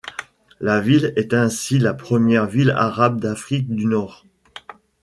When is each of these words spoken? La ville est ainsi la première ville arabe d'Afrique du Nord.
La 0.59 0.79
ville 0.81 1.13
est 1.15 1.31
ainsi 1.31 1.77
la 1.77 1.93
première 1.93 2.47
ville 2.47 2.71
arabe 2.71 3.21
d'Afrique 3.21 3.69
du 3.71 3.85
Nord. 3.85 4.25